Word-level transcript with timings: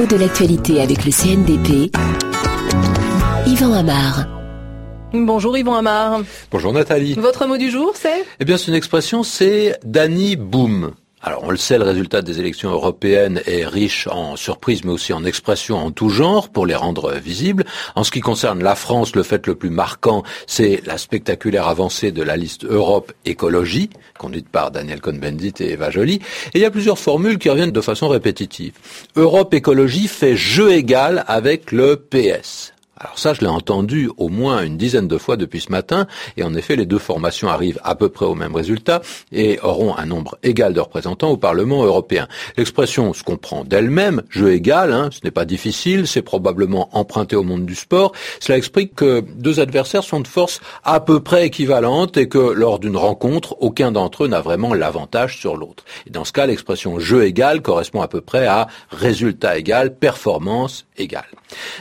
mot 0.00 0.06
de 0.06 0.16
l'actualité 0.16 0.80
avec 0.80 1.04
le 1.04 1.10
CNDP. 1.10 1.94
Yvan 3.46 3.72
Amar. 3.74 4.26
Bonjour 5.12 5.58
Yvan 5.58 5.74
Amar. 5.74 6.22
Bonjour 6.50 6.72
Nathalie. 6.72 7.14
Votre 7.14 7.46
mot 7.46 7.58
du 7.58 7.70
jour, 7.70 7.92
c'est? 7.94 8.24
Eh 8.38 8.46
bien, 8.46 8.56
c'est 8.56 8.68
une 8.68 8.74
expression, 8.74 9.22
c'est 9.22 9.78
Danny 9.84 10.36
Boom. 10.36 10.92
Alors 11.22 11.44
on 11.44 11.50
le 11.50 11.58
sait, 11.58 11.76
le 11.76 11.84
résultat 11.84 12.22
des 12.22 12.40
élections 12.40 12.70
européennes 12.70 13.42
est 13.46 13.66
riche 13.66 14.06
en 14.06 14.36
surprises, 14.36 14.84
mais 14.84 14.90
aussi 14.90 15.12
en 15.12 15.24
expressions 15.24 15.76
en 15.76 15.90
tout 15.90 16.08
genre 16.08 16.48
pour 16.48 16.64
les 16.64 16.74
rendre 16.74 17.12
visibles. 17.12 17.64
En 17.94 18.04
ce 18.04 18.10
qui 18.10 18.20
concerne 18.20 18.62
la 18.62 18.74
France, 18.74 19.14
le 19.14 19.22
fait 19.22 19.46
le 19.46 19.54
plus 19.54 19.68
marquant, 19.68 20.22
c'est 20.46 20.80
la 20.86 20.96
spectaculaire 20.96 21.68
avancée 21.68 22.10
de 22.10 22.22
la 22.22 22.38
liste 22.38 22.64
Europe 22.64 23.12
Écologie, 23.26 23.90
conduite 24.18 24.48
par 24.48 24.70
Daniel 24.70 25.02
Cohn-Bendit 25.02 25.54
et 25.60 25.72
Eva 25.72 25.90
Joly. 25.90 26.20
Et 26.54 26.58
il 26.58 26.60
y 26.62 26.64
a 26.64 26.70
plusieurs 26.70 26.98
formules 26.98 27.38
qui 27.38 27.50
reviennent 27.50 27.70
de 27.70 27.80
façon 27.82 28.08
répétitive. 28.08 28.72
Europe 29.14 29.52
Écologie 29.52 30.08
fait 30.08 30.36
jeu 30.36 30.72
égal 30.72 31.24
avec 31.28 31.70
le 31.70 31.96
PS. 31.96 32.72
Alors 33.02 33.18
ça, 33.18 33.32
je 33.32 33.40
l'ai 33.40 33.46
entendu 33.46 34.10
au 34.18 34.28
moins 34.28 34.62
une 34.62 34.76
dizaine 34.76 35.08
de 35.08 35.16
fois 35.16 35.38
depuis 35.38 35.60
ce 35.60 35.72
matin, 35.72 36.06
et 36.36 36.42
en 36.42 36.54
effet, 36.54 36.76
les 36.76 36.84
deux 36.84 36.98
formations 36.98 37.48
arrivent 37.48 37.80
à 37.82 37.94
peu 37.94 38.10
près 38.10 38.26
au 38.26 38.34
même 38.34 38.54
résultat 38.54 39.00
et 39.32 39.58
auront 39.62 39.96
un 39.96 40.04
nombre 40.04 40.36
égal 40.42 40.74
de 40.74 40.80
représentants 40.80 41.30
au 41.30 41.38
Parlement 41.38 41.82
européen. 41.82 42.28
L'expression 42.58 43.14
se 43.14 43.22
comprend 43.22 43.64
d'elle-même, 43.64 44.22
jeu 44.28 44.52
égal, 44.52 44.92
hein, 44.92 45.08
ce 45.12 45.20
n'est 45.24 45.30
pas 45.30 45.46
difficile, 45.46 46.06
c'est 46.06 46.20
probablement 46.20 46.90
emprunté 46.92 47.36
au 47.36 47.42
monde 47.42 47.64
du 47.64 47.74
sport. 47.74 48.12
Cela 48.38 48.58
explique 48.58 48.94
que 48.96 49.20
deux 49.20 49.60
adversaires 49.60 50.04
sont 50.04 50.20
de 50.20 50.28
force 50.28 50.60
à 50.84 51.00
peu 51.00 51.20
près 51.20 51.46
équivalentes 51.46 52.18
et 52.18 52.28
que 52.28 52.52
lors 52.52 52.78
d'une 52.78 52.98
rencontre, 52.98 53.56
aucun 53.60 53.92
d'entre 53.92 54.24
eux 54.24 54.28
n'a 54.28 54.42
vraiment 54.42 54.74
l'avantage 54.74 55.38
sur 55.38 55.56
l'autre. 55.56 55.84
Et 56.06 56.10
dans 56.10 56.26
ce 56.26 56.32
cas, 56.32 56.44
l'expression 56.44 57.00
jeu 57.00 57.24
égal 57.24 57.62
correspond 57.62 58.02
à 58.02 58.08
peu 58.08 58.20
près 58.20 58.46
à 58.46 58.66
résultat 58.90 59.56
égal, 59.56 59.94
performance 59.94 60.84
égale. 60.98 61.24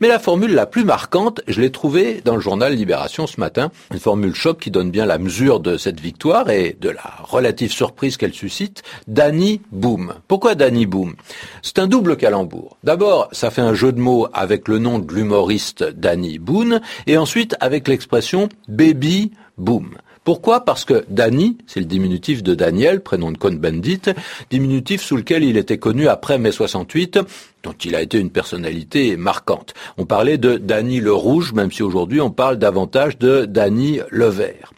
Mais 0.00 0.08
la 0.08 0.18
formule 0.18 0.54
la 0.54 0.64
plus 0.64 0.84
marquante, 1.02 1.40
je 1.48 1.60
l'ai 1.60 1.72
trouvée 1.72 2.20
dans 2.24 2.36
le 2.36 2.40
journal 2.40 2.72
Libération 2.72 3.26
ce 3.26 3.40
matin, 3.40 3.72
une 3.92 3.98
formule 3.98 4.36
choc 4.36 4.60
qui 4.60 4.70
donne 4.70 4.92
bien 4.92 5.04
la 5.04 5.18
mesure 5.18 5.58
de 5.58 5.76
cette 5.76 5.98
victoire 5.98 6.48
et 6.48 6.76
de 6.80 6.90
la 6.90 7.02
relative 7.24 7.72
surprise 7.72 8.16
qu'elle 8.16 8.32
suscite, 8.32 8.84
Danny 9.08 9.60
Boom. 9.72 10.14
Pourquoi 10.28 10.54
Danny 10.54 10.86
Boom 10.86 11.16
C'est 11.60 11.80
un 11.80 11.88
double 11.88 12.16
calembour. 12.16 12.76
D'abord, 12.84 13.28
ça 13.32 13.50
fait 13.50 13.62
un 13.62 13.74
jeu 13.74 13.90
de 13.90 13.98
mots 13.98 14.28
avec 14.32 14.68
le 14.68 14.78
nom 14.78 15.00
de 15.00 15.12
l'humoriste 15.12 15.82
Danny 15.82 16.38
Boone 16.38 16.80
et 17.08 17.18
ensuite 17.18 17.56
avec 17.58 17.88
l'expression 17.88 18.48
Baby 18.68 19.32
Boom. 19.58 19.96
Pourquoi? 20.24 20.64
Parce 20.64 20.84
que 20.84 21.04
Danny, 21.08 21.58
c'est 21.66 21.80
le 21.80 21.86
diminutif 21.86 22.42
de 22.44 22.54
Daniel, 22.54 23.00
prénom 23.00 23.32
de 23.32 23.38
Cohn-Bendit, 23.38 24.02
diminutif 24.50 25.02
sous 25.02 25.16
lequel 25.16 25.42
il 25.42 25.56
était 25.56 25.78
connu 25.78 26.06
après 26.06 26.38
mai 26.38 26.52
68, 26.52 27.18
dont 27.64 27.72
il 27.84 27.96
a 27.96 28.02
été 28.02 28.18
une 28.18 28.30
personnalité 28.30 29.16
marquante. 29.16 29.74
On 29.98 30.06
parlait 30.06 30.38
de 30.38 30.58
Danny 30.58 31.00
le 31.00 31.12
Rouge, 31.12 31.52
même 31.52 31.72
si 31.72 31.82
aujourd'hui 31.82 32.20
on 32.20 32.30
parle 32.30 32.58
davantage 32.58 33.18
de 33.18 33.46
Danny 33.46 34.00
le 34.10 34.26
Vert. 34.26 34.72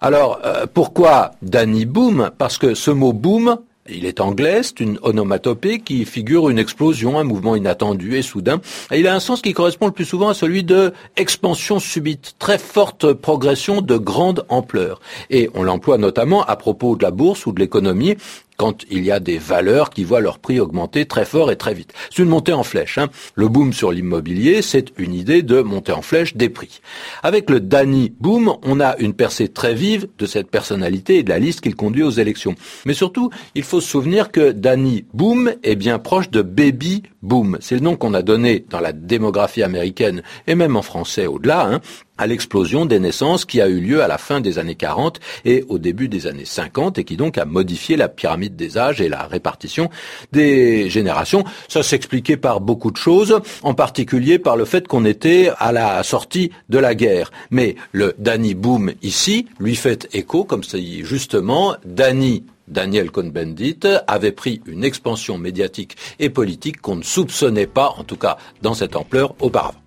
Alors, 0.00 0.40
euh, 0.44 0.66
pourquoi 0.72 1.32
Danny 1.42 1.84
Boom 1.84 2.30
Parce 2.36 2.58
que 2.58 2.74
ce 2.74 2.90
mot 2.90 3.12
boom, 3.12 3.58
il 3.88 4.06
est 4.06 4.20
anglais, 4.20 4.62
c'est 4.62 4.80
une 4.80 4.98
onomatopée 5.02 5.78
qui 5.80 6.06
figure 6.06 6.48
une 6.48 6.58
explosion, 6.58 7.18
un 7.18 7.24
mouvement 7.24 7.54
inattendu 7.54 8.16
et 8.16 8.22
soudain. 8.22 8.60
Il 8.90 9.06
a 9.06 9.14
un 9.14 9.20
sens 9.20 9.42
qui 9.42 9.52
correspond 9.52 9.86
le 9.86 9.92
plus 9.92 10.06
souvent 10.06 10.30
à 10.30 10.34
celui 10.34 10.64
de 10.64 10.92
expansion 11.16 11.78
subite, 11.78 12.34
très 12.38 12.56
forte 12.56 13.12
progression 13.12 13.82
de 13.82 13.96
grande 13.98 14.46
ampleur. 14.48 15.00
Et 15.28 15.50
on 15.54 15.62
l'emploie 15.62 15.98
notamment 15.98 16.42
à 16.44 16.56
propos 16.56 16.96
de 16.96 17.02
la 17.02 17.10
bourse 17.10 17.44
ou 17.44 17.52
de 17.52 17.60
l'économie 17.60 18.16
quand 18.56 18.84
il 18.90 19.04
y 19.04 19.10
a 19.10 19.20
des 19.20 19.38
valeurs 19.38 19.90
qui 19.90 20.04
voient 20.04 20.20
leur 20.20 20.38
prix 20.38 20.60
augmenter 20.60 21.06
très 21.06 21.24
fort 21.24 21.50
et 21.50 21.56
très 21.56 21.74
vite. 21.74 21.92
C'est 22.10 22.22
une 22.22 22.28
montée 22.28 22.52
en 22.52 22.62
flèche. 22.62 22.98
Hein. 22.98 23.08
Le 23.34 23.48
boom 23.48 23.72
sur 23.72 23.92
l'immobilier, 23.92 24.62
c'est 24.62 24.92
une 24.98 25.14
idée 25.14 25.42
de 25.42 25.60
montée 25.60 25.92
en 25.92 26.02
flèche 26.02 26.36
des 26.36 26.48
prix. 26.48 26.80
Avec 27.22 27.50
le 27.50 27.60
Danny 27.60 28.12
Boom, 28.20 28.56
on 28.62 28.80
a 28.80 28.96
une 28.98 29.14
percée 29.14 29.48
très 29.48 29.74
vive 29.74 30.08
de 30.18 30.26
cette 30.26 30.50
personnalité 30.50 31.18
et 31.18 31.22
de 31.22 31.30
la 31.30 31.38
liste 31.38 31.60
qu'il 31.60 31.76
conduit 31.76 32.02
aux 32.02 32.10
élections. 32.10 32.54
Mais 32.84 32.94
surtout, 32.94 33.30
il 33.54 33.62
faut 33.62 33.80
se 33.80 33.88
souvenir 33.88 34.30
que 34.30 34.52
Danny 34.52 35.04
Boom 35.14 35.54
est 35.62 35.76
bien 35.76 35.98
proche 35.98 36.30
de 36.30 36.42
Baby 36.42 37.02
Boom. 37.22 37.58
C'est 37.60 37.74
le 37.74 37.80
nom 37.80 37.96
qu'on 37.96 38.14
a 38.14 38.22
donné 38.22 38.64
dans 38.70 38.80
la 38.80 38.92
démographie 38.92 39.62
américaine 39.62 40.22
et 40.46 40.54
même 40.54 40.76
en 40.76 40.82
français 40.82 41.26
au-delà, 41.26 41.66
hein, 41.66 41.80
à 42.18 42.26
l'explosion 42.26 42.86
des 42.86 43.00
naissances 43.00 43.44
qui 43.44 43.60
a 43.60 43.68
eu 43.68 43.80
lieu 43.80 44.02
à 44.02 44.08
la 44.08 44.18
fin 44.18 44.40
des 44.40 44.58
années 44.58 44.74
40 44.74 45.20
et 45.44 45.64
au 45.68 45.78
début 45.78 46.08
des 46.08 46.26
années 46.26 46.44
50 46.44 46.98
et 46.98 47.04
qui 47.04 47.16
donc 47.16 47.38
a 47.38 47.44
modifié 47.44 47.96
la 47.96 48.08
pyramide 48.08 48.56
des 48.56 48.78
âges 48.78 49.00
et 49.00 49.08
la 49.08 49.26
répartition 49.26 49.90
des 50.32 50.88
générations. 50.90 51.44
Ça 51.68 51.82
s'expliquait 51.82 52.36
par 52.36 52.60
beaucoup 52.60 52.90
de 52.90 52.96
choses, 52.96 53.40
en 53.62 53.74
particulier 53.74 54.38
par 54.38 54.56
le 54.56 54.64
fait 54.64 54.86
qu'on 54.86 55.04
était 55.04 55.50
à 55.58 55.72
la 55.72 56.02
sortie 56.02 56.50
de 56.68 56.78
la 56.78 56.94
guerre. 56.94 57.30
Mais 57.50 57.76
le 57.92 58.14
Danny 58.18 58.54
Boom 58.54 58.92
ici 59.02 59.46
lui 59.58 59.74
fait 59.74 60.08
écho, 60.12 60.44
comme 60.44 60.62
si 60.62 61.04
justement 61.04 61.76
Danny 61.84 62.44
Daniel 62.66 63.10
Cohn-Bendit 63.10 63.80
avait 64.06 64.32
pris 64.32 64.62
une 64.66 64.84
expansion 64.84 65.36
médiatique 65.36 65.96
et 66.18 66.30
politique 66.30 66.80
qu'on 66.80 66.96
ne 66.96 67.02
soupçonnait 67.02 67.66
pas, 67.66 67.94
en 67.98 68.04
tout 68.04 68.16
cas 68.16 68.38
dans 68.62 68.72
cette 68.72 68.96
ampleur, 68.96 69.34
auparavant. 69.40 69.80